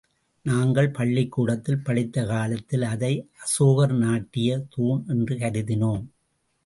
[0.45, 3.29] நாங்கள் பள்ளிக்கூடத்தில் படித்த காலத்தில் அதை
[3.39, 6.03] அசோகர் நாட்டிய தூண் என்று கருதினோம்.